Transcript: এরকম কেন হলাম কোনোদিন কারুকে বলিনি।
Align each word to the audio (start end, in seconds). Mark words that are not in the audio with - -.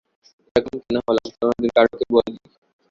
এরকম 0.55 0.75
কেন 0.79 0.95
হলাম 1.05 1.27
কোনোদিন 1.37 1.69
কারুকে 1.75 2.05
বলিনি। 2.13 2.39